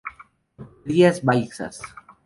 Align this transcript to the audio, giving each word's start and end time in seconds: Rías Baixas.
Rías 0.87 1.17
Baixas. 1.27 1.75